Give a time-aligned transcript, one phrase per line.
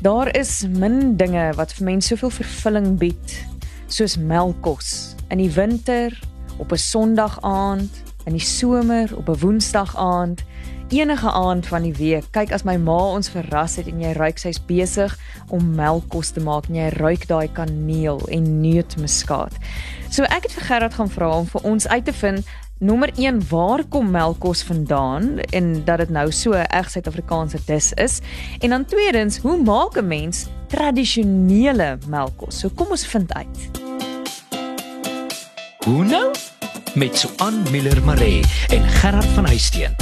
[0.00, 3.34] Daar is min dinge wat vir mense soveel vervulling bied
[3.92, 5.14] soos melkkos.
[5.28, 6.16] In die winter,
[6.56, 10.40] op 'n Sondag aand, in die somer, op 'n Woensdag aand,
[10.88, 12.24] enige aand van die week.
[12.30, 15.18] Kyk as my ma ons verras het en jy ruik sy's besig
[15.48, 19.52] om melkkos te maak en jy ruik daai kaneel en neutmuskaat.
[20.10, 22.46] So ek het vir Gerard gaan vra om vir ons uit te vind
[22.80, 25.38] Nommer 1 waar kom melkkos vandaan?
[25.38, 28.20] En dat dit nou so 'n reg Suid-Afrikaanse dis is.
[28.58, 32.58] En dan tweedens hoe maak 'n mens tradisionele melkkos?
[32.58, 33.70] So kom ons vind uit.
[35.84, 36.34] Hoe nou?
[36.94, 39.94] Met Suan Miller Maree en Gerard van Huisteen.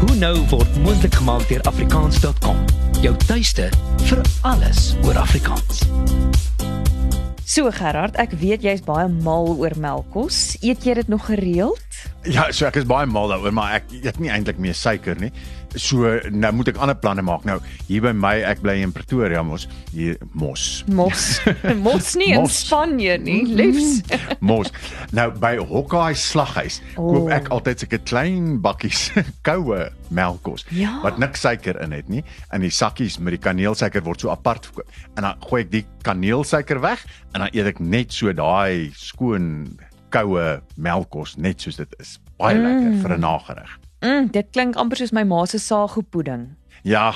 [0.00, 2.56] Hoe nou word moontlik gemaak deur afrikaans.com
[3.00, 5.82] jou tuiste vir alles oor Afrikaans.
[7.44, 10.56] So Gerard, ek weet jy's baie mal oor melkkos.
[10.60, 11.85] Eet jy dit nog gereeld?
[12.26, 15.30] Ja, so ek is baie mal daaroor, maar ek eet nie eintlik meer suiker nie.
[15.76, 17.44] So nou moet ek ander planne maak.
[17.44, 20.82] Nou hier by my, ek bly in Pretoria mos, hier mos.
[20.88, 21.26] Mos.
[21.86, 22.56] Mos nie in Mos.
[22.64, 24.00] Spanje nie, liefs.
[24.48, 24.72] Mos.
[25.14, 27.10] Nou by Hokkaai slaghuis Oh.
[27.12, 29.10] koop ek altyd sulke klein bakkies
[29.46, 29.82] koue
[30.16, 30.94] melkkos Ja.
[31.04, 32.22] wat niks suiker in het nie.
[32.54, 34.88] En die sakkies met die kaneelsuiker word so apart verkoop.
[35.18, 39.76] En dan gooi ek die kaneelsuiker weg en dan eet ek net so daai skoon
[40.16, 42.16] koue melkkos net soos dit is.
[42.40, 42.64] Baie mm.
[42.64, 43.78] lekker vir 'n nagereg.
[44.04, 46.54] Mm, dit klink amper soos my ma se sago pudding.
[46.82, 47.14] Ja.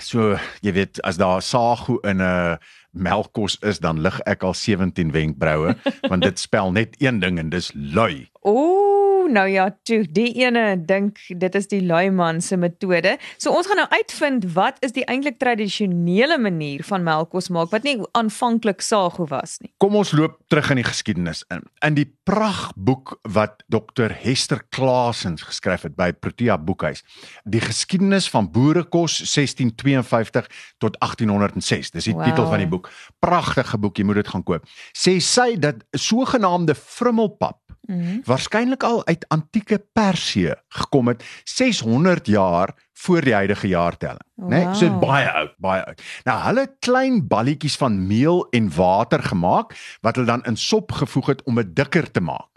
[0.00, 2.58] So, jy weet, as daar sago in 'n
[2.90, 5.76] melkkos is, dan lig ek al 17 wenkbroue,
[6.10, 8.30] want dit spel net een ding en dis lui.
[8.42, 8.99] Ooh,
[9.32, 13.16] nou ja, toe, die ene dink dit is die lui man se metode.
[13.38, 17.86] So ons gaan nou uitvind wat is die eintlik tradisionele manier van melkkos maak wat
[17.86, 19.70] nie aanvanklik sago was nie.
[19.82, 21.64] Kom ons loop terug in die geskiedenis in.
[21.86, 27.04] In die pragtboek wat Dr Hester Klaasens geskryf het by Protea Boekhuis,
[27.44, 31.90] die geskiedenis van boerekos 1652 tot 1806.
[31.90, 32.22] Dis die Wow.
[32.22, 32.28] wow.
[32.28, 32.90] titel van die boek.
[33.18, 34.66] Pragtige boek, jy moet dit gaan koop.
[34.96, 38.20] Sê sy dat sogenaamde vrummelpap Mm -hmm.
[38.24, 44.46] waarskynlik al uit antieke Persië gekom het 600 jaar voor die huidige jaartelling, né?
[44.48, 45.00] Nee, so Wow.
[45.00, 46.02] baie oud, baie oud.
[46.24, 51.26] Nou hulle klein balletjies van meel en water gemaak wat hulle dan in sop gevoeg
[51.26, 52.48] het om dit dikker te maak.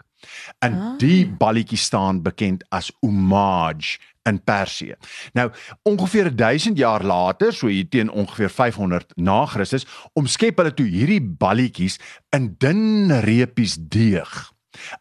[0.58, 0.84] En Ah.
[0.92, 0.98] ah.
[0.98, 4.94] die balletjies staan bekend as umaj in Persië.
[5.32, 5.50] Nou,
[5.82, 11.20] ongeveer 1000 jaar later, so hier teen ongeveer 500 na Christus, omskep hulle toe hierdie
[11.22, 11.98] balletjies
[12.30, 14.52] in dun reepies deeg.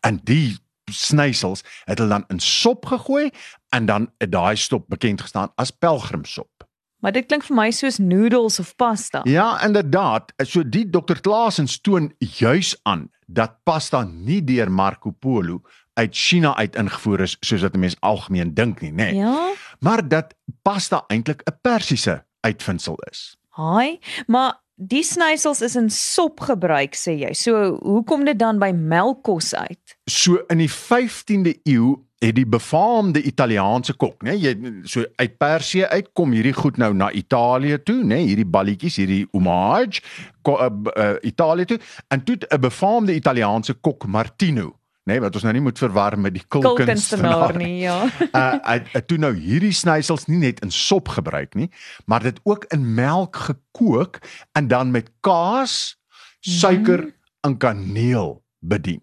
[0.01, 0.57] En die
[0.93, 3.29] snysels het hulle dan in sop gegooi
[3.69, 6.67] en dan het daai stop bekend gestaan as pelgrimsop.
[7.03, 9.21] Maar dit klink vir my soos noodles of pasta.
[9.27, 10.31] Ja, inderdaad.
[10.47, 11.19] So die Dr.
[11.19, 15.61] Klaasens toon juis aan dat pasta nie deur Marco Polo
[15.93, 19.11] uit China uit ingevoer is soos wat mense algemeen dink nie, nê.
[19.11, 19.15] Nee.
[19.15, 19.51] Ja.
[19.79, 23.37] Maar dat pasta eintlik 'n Persiese uitvinding is.
[23.49, 27.33] Haai, maar die snysels is in sop gebruik sê jy.
[27.37, 29.97] So hoekom dit dan by melkkos uit?
[30.09, 34.53] So in die 15de eeu het die befaamde Italiaanse kok, né, jy
[34.87, 39.25] so uit Persië uit kom hierdie goed nou na Italië toe, né, hierdie balletjies, hierdie
[39.33, 39.99] homage
[40.47, 41.79] ko, uh, uh, Italië toe
[42.15, 44.71] en toe 'n befaamde Italiaanse kok Martino,
[45.09, 47.97] né, wat ons nou nie moet verwar met die Kulkunstenaar nie, ja.
[48.29, 51.69] uh, hy het toe nou hierdie snysels nie net in sop gebruik nie,
[52.07, 54.21] maar dit ook in melk gekook
[54.57, 55.97] en dan met kaas,
[56.43, 57.09] suiker
[57.43, 59.01] en kaneel bedien.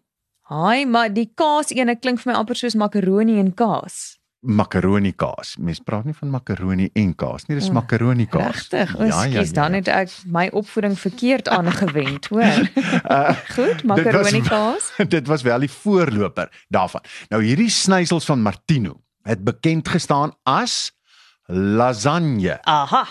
[0.51, 4.20] Haai, maar die kaas ene klink vir my amper soos makaroni en kaas.
[4.41, 5.55] Makaroni kaas.
[5.61, 8.69] Mense praat nie van makaroni en kaas nie, dis O, makaroni kaas.
[8.71, 8.95] Regtig?
[8.97, 12.63] O, Ekskuus, dan het ek my opvoeding verkeerd aangewend, hoor.
[13.05, 14.89] Uh, Goed, makaroni was- kaas.
[15.17, 17.05] dit was wel die voorloper daarvan.
[17.29, 18.97] Nou hierdie snysels van Martino
[19.29, 20.93] het bekend gestaan as
[21.51, 23.05] lasagne Aha.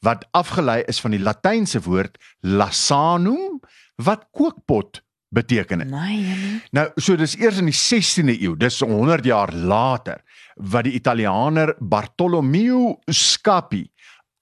[0.00, 3.60] wat afgelei is van die latynse woord lasanum
[4.00, 5.90] wat kookpot beteken het.
[5.90, 10.20] Nee, Nou, so dis eers in die 16de eeu, dis 100 jaar later,
[10.54, 13.86] wat die Italianer Bartolomeo Scapi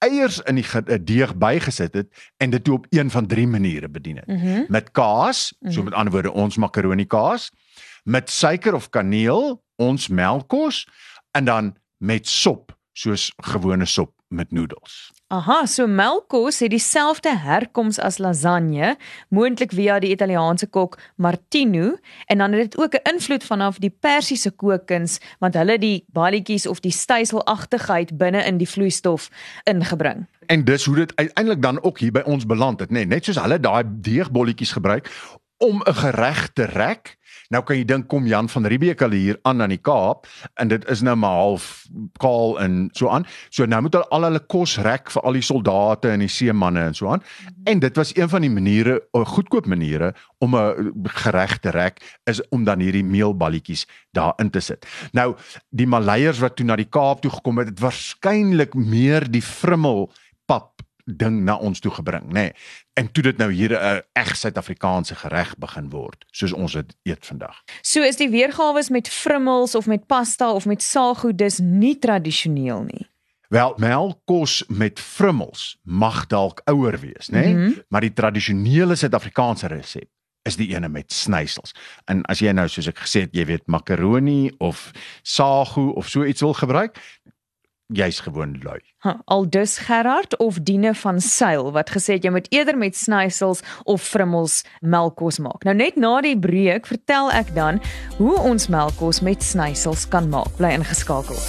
[0.01, 2.09] eiers in die deeg bygesit het
[2.41, 4.27] en dit toe op een van drie maniere bedien het.
[4.27, 4.47] Mhm.
[4.47, 7.51] Mm Met kaas, so met ander woorde ons makaroni kaas,
[8.03, 10.87] met suiker of kaneel, ons melkkos
[11.31, 15.11] en dan met sop, soos gewone sop met noedels.
[15.31, 18.95] Aha, so melkkos het dieselfde herkoms as lasagne,
[19.29, 21.95] moontlik via die Italiaanse kok Martino,
[22.25, 26.67] en dan het dit ook 'n invloed vanaf die Persiese kookkuns, want hulle die balletjies
[26.67, 29.29] of die styselagtigheid binne in die vloeistof
[29.63, 30.27] ingebring.
[30.45, 33.25] En dis hoe dit uiteindelik dan ook hier by ons beland het, nê, nee, net
[33.25, 35.09] soos hulle daai deegbolletjies gebruik
[35.57, 37.17] om 'n gereg te rek,
[37.51, 40.27] Nou kan jy dink kom Jan van Riebeeck al hier aan aan die Kaap
[40.61, 41.65] en dit is nou maar half
[42.23, 43.25] kaal en so aan.
[43.51, 46.85] So nou moet hulle al hulle kos rek vir al die soldate en die seemanne
[46.91, 47.23] en so aan.
[47.67, 52.19] En dit was een van die maniere, 'n goedkoop maniere om 'n gereg te rek
[52.25, 54.85] is om dan hierdie meelballetjies daarin te sit.
[55.11, 55.35] Nou
[55.69, 60.11] die Maleiers wat toe na die Kaap toe gekom het, het waarskynlik meer die frummel
[60.45, 62.31] pap ding na ons toe gebring, nê.
[62.33, 62.53] Nee.
[62.93, 67.25] En toe dit nou hier 'n reg Suid-Afrikaanse gereg begin word, soos ons dit eet
[67.25, 67.63] vandag.
[67.81, 72.83] So is die weergawe met frummels of met pasta of met saaggoed dis nie tradisioneel
[72.83, 73.09] nie.
[73.49, 77.39] Wel, melkkos met frummels mag dalk ouer wees, nê?
[77.39, 77.53] Nee?
[77.53, 77.83] Mm -hmm.
[77.87, 80.09] Maar die tradisionele Suid-Afrikaanse resep
[80.41, 81.75] is die ene met snysels.
[82.05, 86.25] En as jy nou soos ek gesê het, jy weet makaroni of sagu of so
[86.25, 86.97] iets wil gebruik,
[87.91, 88.79] jy's gewoon lui.
[89.03, 92.95] Ha, al dus Gerard of Diene van Sail wat gesê het jy moet eerder met
[92.97, 95.65] snysels of frummels melkkos maak.
[95.67, 97.81] Nou net na die breek vertel ek dan
[98.17, 100.51] hoe ons melkkos met snysels kan maak.
[100.59, 101.39] Bly ingeskakel.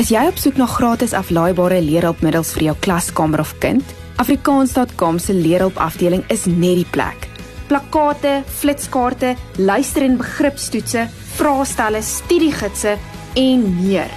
[0.00, 3.94] Is jy op soek na gratis aflaaibare leerhulpmiddels vir jou klaskamer of kind?
[4.22, 7.33] Afrikaans.com se leerhulp afdeling is net die plek.
[7.66, 12.96] Plakkate, flitskaarte, luister- en begripstoetse vraestelle, studiegidse
[13.34, 14.10] en meer.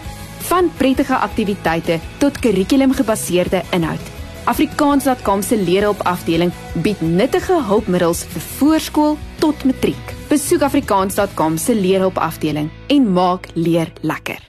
[0.47, 4.13] Van prettige aktiwiteite tot kurrikulumgebaseerde inhoud.
[4.47, 6.51] Afrikaans.com se leerhulp afdeling
[6.83, 10.13] bied nuttige hulpmiddels vir voorskool tot matriek.
[10.29, 14.39] Besoek afrikaans.com se leerhulp afdeling en maak leer lekker.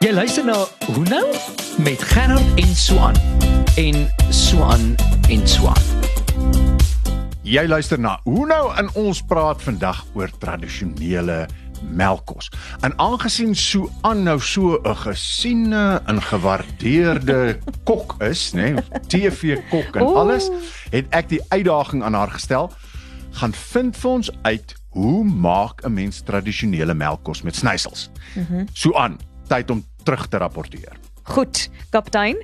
[0.00, 0.56] Jy luister na
[0.94, 1.26] Hoe nou
[1.84, 3.16] met Gerard en Swan
[3.76, 4.94] en Swan
[5.28, 5.89] en Swan.
[7.50, 11.48] Jy luister na Hoe nou in ons praat vandag oor tradisionele
[11.96, 12.46] melkkos.
[12.86, 17.58] En aangesien so aan nou so 'n gesiene en gewaardeerde
[17.90, 20.50] kok is, nê, nee, TV kok en alles,
[20.90, 22.70] het ek die uitdaging aan haar gestel.
[23.30, 28.10] Gaan vind vir ons uit hoe maak 'n mens tradisionele melkkos met snysels.
[28.34, 28.66] Mm -hmm.
[28.72, 29.18] So aan,
[29.48, 31.09] tyd om terug te rapporteer.
[31.22, 32.38] Goed, kaptein.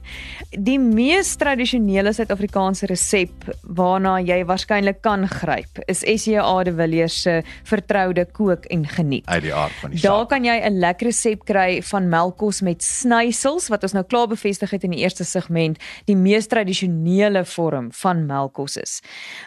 [0.51, 3.47] Die mees tradisionele Suid-Afrikaanse resep
[3.77, 9.27] waarna jy waarskynlik kan gryp, is SJA de Villiers se vertroude kook en geniet.
[9.27, 10.11] Uit die aard van die saak.
[10.11, 14.29] Daar kan jy 'n lekker resep kry van melkkos met snysels wat ons nou klaar
[14.29, 19.01] bevestig het in die eerste segment, die mees tradisionele vorm van melkkos is.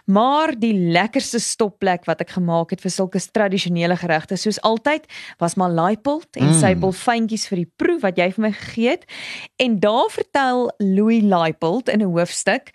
[0.06, 5.06] Maar die lekkerste stopplek wat ek gemaak het vir sulke tradisionele geregte soos altyd
[5.38, 6.60] was maar laaipot en mm.
[6.62, 9.06] sy bolfyntjies vir die proe wat jy vir my gegee het.
[9.56, 12.72] En daar vertel Louis Leipold in 'n hoofstuk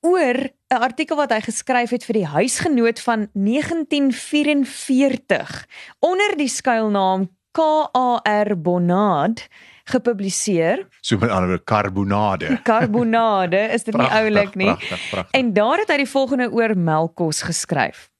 [0.00, 5.66] oor 'n artikel wat hy geskryf het vir die huisgenoot van 1944
[5.98, 9.48] onder die skuilnaam KAR Bonad
[9.84, 10.86] gepubliseer.
[11.00, 12.60] So met ander woorde karbonade.
[12.62, 14.66] Karbonade, is dit nie oulik nie?
[14.66, 15.40] Prachtig, prachtig.
[15.40, 18.11] En daar het hy die volgende oor melkkos geskryf.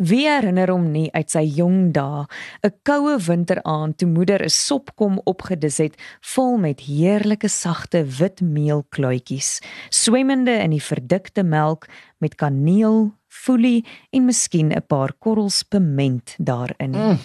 [0.00, 2.24] Wie herinner hom nie uit sy jong dae,
[2.64, 9.60] 'n koue winteraand toe moeder 'n sopkom opgedis het vol met heerlike sagte wit meelkluitjies,
[9.90, 11.86] swemmende in die verdikte melk
[12.18, 16.96] met kaneel, foelie en miskien 'n paar korrels piment daarin.
[16.96, 17.18] Mm,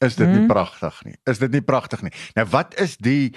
[0.00, 0.48] is dit nie mm.
[0.48, 1.16] pragtig nie?
[1.24, 2.12] Is dit nie pragtig nie?
[2.34, 3.34] Nou wat is die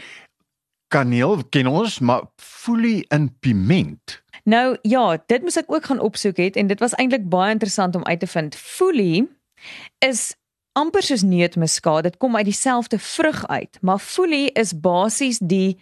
[0.88, 4.22] kaneel ken ons, maar foelie in piment?
[4.44, 7.96] Nou ja, dit moes ek ook gaan opsoek het en dit was eintlik baie interessant
[7.96, 8.56] om uit te vind.
[8.56, 9.28] Foelie
[10.00, 10.36] is
[10.78, 12.04] amper soos neutmuskaat.
[12.04, 15.78] Dit kom uit dieselfde vrug uit, maar foelie is basies die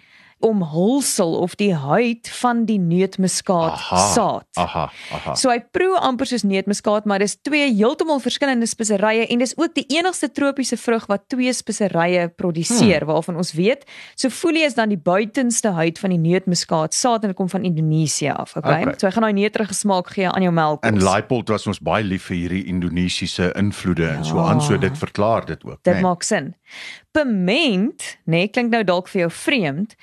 [0.46, 3.80] omhulsel of die huid van die neutmuskaat
[4.14, 4.48] saad.
[4.62, 4.86] Aha,
[5.18, 5.36] aha.
[5.40, 9.74] So hy proe amper soos neutmuskaat, maar dis twee heeltemal verskillende speserye en dis ook
[9.78, 13.12] die enigste tropiese vrug wat twee speserye produseer hmm.
[13.12, 13.86] waarvan ons weet.
[14.16, 17.66] So folie is dan die buitenste huid van die neutmuskaat saad en dit kom van
[17.68, 18.84] Indonesië af, okay?
[18.84, 18.98] okay.
[19.00, 20.86] So hy gaan daai neutrige smaak gee aan jou melk.
[20.86, 24.20] En Laipold was ons baie lief vir hierdie Indonesiese invloede ja.
[24.20, 26.06] en so aan, so dit verklaar dit ook, Dit nee.
[26.06, 26.54] maak sin.
[27.16, 29.94] Piment, nee, klink nou dalk vir jou vreemd,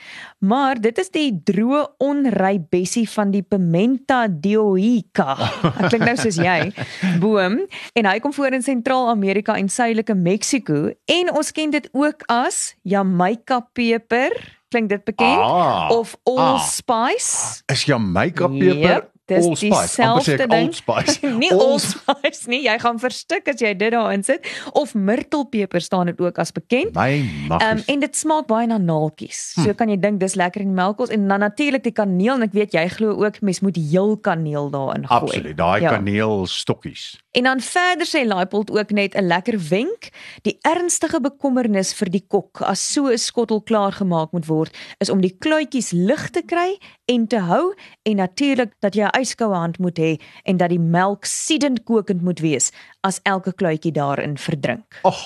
[0.40, 5.36] maar dit is die droë onry bessie van die Pimenta dioica.
[5.82, 6.72] Ek klink nou soos jy.
[7.20, 7.60] Boom
[7.98, 12.72] en hy kom voor in Sentraal-Amerika en Suidelike Mexiko en ons ken dit ook as
[12.88, 14.32] Jamaica peper.
[14.72, 17.60] Klink dit bekend ah, of allspice?
[17.68, 19.10] Ah, is Jamaica peper yep.
[19.40, 20.70] Dis dieselfde ding.
[21.42, 22.62] nie allspice nie.
[22.66, 26.94] Jy gaan verstik as jy dit daarin sit of myrtelpeper staan dit ook as bekend.
[26.94, 27.86] My maggies.
[27.86, 29.52] Um, en dit smaak baie na naaltjies.
[29.56, 29.66] Hm.
[29.66, 32.46] So kan jy dink dis lekker in die melkkos en dan natuurlik die kaneel en
[32.48, 35.20] ek weet jy glo ook mens moet heel kaneel daarin gooi.
[35.20, 35.56] Absoluut.
[35.56, 35.96] Daai ja.
[35.96, 37.10] kaneelstokkies.
[37.32, 40.10] En dan verder sê Laipold ook net 'n lekker wenk,
[40.42, 45.10] die ernstige bekommernis vir die kok as so 'n skottel klaar gemaak moet word, is
[45.10, 49.78] om die kluitjies lig te kry en te hou en natuurlik dat jy yskoue hand
[49.78, 55.00] moet hê en dat die melk siedend kokend moet wees as elke kluitjie daarin verdrink.
[55.04, 55.22] Ag,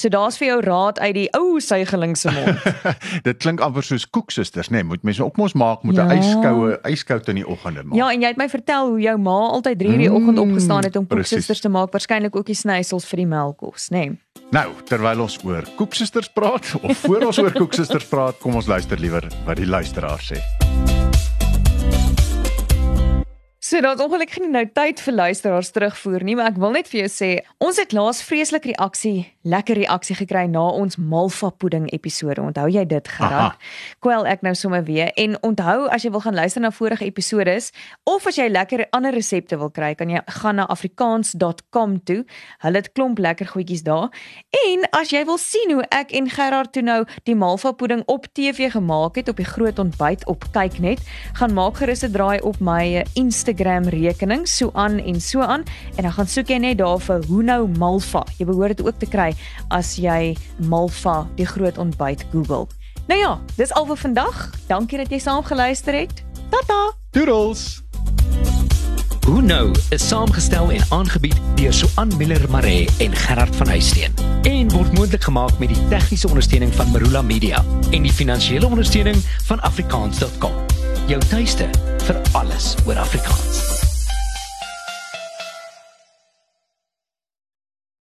[0.00, 2.62] So daar's vir jou raad uit die ou suigeling se mond.
[3.26, 4.78] dit klink amper soos koeksusters, né?
[4.80, 6.16] Nee, moet mense ook mos maak met 'n Ja.
[6.16, 7.98] yskoue yskoud in die oggende maak.
[7.98, 10.84] Ja, en jy het my vertel hoe jou ma altyd 3:00 die oggend Mm, opgestaan
[10.84, 13.98] het om koeksusters te maak, waarskynlik ook die snysels vir die melkkos, nê?
[14.08, 14.18] Nee.
[14.50, 18.98] Nou, terwyl ons oor koeksusters praat of voor ons oor koeksusters praat, kom ons luister
[18.98, 20.99] liewer wat die luisteraar sê.
[23.70, 27.04] So daar's ongelukkig nie nou tyd vir luisteraars terugvoer nie, maar ek wil net vir
[27.04, 27.28] jou sê,
[27.62, 32.40] ons het laas vreeslik reaksie, lekker reaksie gekry na ons Malva pudding episode.
[32.42, 33.56] Onthou jy dit gerad?
[34.04, 37.70] Kwel ek nou sommer weer en onthou as jy wil gaan luister na vorige episodes
[38.04, 42.18] of as jy lekker ander resepte wil kry, kan jy gaan na afrikaans.com toe.
[42.64, 44.10] Hulle het klomp lekker goedjies daar.
[44.66, 48.28] En as jy wil sien hoe ek en Gerard toe nou die Malva pudding op
[48.36, 51.00] TV gemaak het op die groot ontbyt op Kyknet,
[51.40, 55.64] gaan maak gerus 'n draai op my eh, Instagram rekening, so aan en so aan
[55.96, 58.24] en dan gaan soek jy net daar vir hoe nou Malva.
[58.38, 62.68] Jy behoort dit ook te kry as jy Malva die groot ontbyt Google.
[63.08, 64.50] Nou ja, dis al vir vandag.
[64.68, 66.24] Dankie dat jy saam geluister het.
[66.50, 66.92] Tata.
[67.12, 67.82] Doodles.
[69.26, 74.14] Hoe nou is saamgestel en aangebied deur Suan Miller Maree en Gerard van Huisteen
[74.48, 79.20] en word moontlik gemaak met die tegniese ondersteuning van Marula Media en die finansiële ondersteuning
[79.46, 80.56] van afrikaans.com.
[81.06, 81.68] Jou tuiste
[82.08, 83.79] vir alles oor Afrikaans.